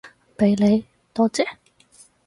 [0.35, 1.45] 畀你，多謝